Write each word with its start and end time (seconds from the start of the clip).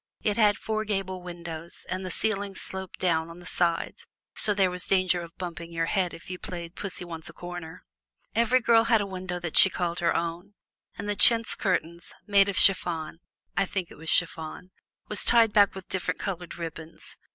It 0.23 0.35
had 0.35 0.57
four 0.57 0.83
gable 0.83 1.21
windows, 1.21 1.85
and 1.87 2.03
the 2.03 2.09
ceiling 2.09 2.55
sloped 2.55 2.97
down 2.97 3.29
on 3.29 3.39
the 3.39 3.45
sides, 3.45 4.07
so 4.35 4.51
there 4.55 4.71
was 4.71 4.87
danger 4.87 5.21
of 5.21 5.37
bumping 5.37 5.71
your 5.71 5.85
head 5.85 6.11
if 6.11 6.27
you 6.27 6.39
played 6.39 6.73
pussy 6.73 7.05
wants 7.05 7.29
a 7.29 7.33
corner. 7.33 7.83
Each 8.35 8.63
girl 8.63 8.85
had 8.85 8.99
a 9.01 9.05
window 9.05 9.37
that 9.39 9.55
she 9.57 9.69
called 9.69 9.99
her 9.99 10.15
own, 10.15 10.55
and 10.97 11.07
the 11.07 11.15
chintz 11.15 11.53
curtains, 11.53 12.15
made 12.25 12.49
of 12.49 12.57
chiffon 12.57 13.19
(I 13.55 13.65
think 13.67 13.91
it 13.91 13.97
was 13.99 14.09
chiffon), 14.09 14.71
were 15.07 15.17
tied 15.17 15.53
back 15.53 15.75
with 15.75 15.87
different 15.89 16.19
colored 16.19 16.57
ribbons. 16.57 17.19